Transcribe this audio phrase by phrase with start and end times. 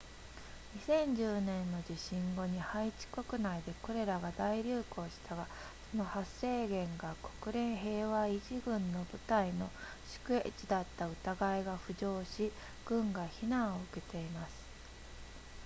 [0.87, 5.45] 2010年の地震後にハイチ国内でコレラが大流行したが
[5.91, 9.69] その発生源が国連平和維持軍の部隊の
[10.25, 12.51] 宿営地だった疑いが浮上し
[12.83, 14.51] 軍が非難を受けています